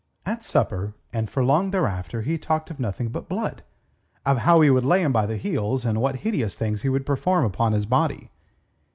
At 0.25 0.41
supper, 0.41 0.95
and 1.13 1.29
for 1.29 1.43
long 1.45 1.69
thereafter 1.69 2.23
he 2.23 2.39
talked 2.39 2.71
of 2.71 2.79
nothing 2.79 3.09
but 3.09 3.29
Blood 3.29 3.61
of 4.25 4.39
how 4.39 4.61
he 4.61 4.71
would 4.71 4.83
lay 4.83 5.03
him 5.03 5.11
by 5.11 5.27
the 5.27 5.37
heels, 5.37 5.85
and 5.85 6.01
what 6.01 6.15
hideous 6.25 6.55
things 6.55 6.81
he 6.81 6.89
would 6.89 7.05
perform 7.05 7.45
upon 7.45 7.73
his 7.73 7.85
body. 7.85 8.31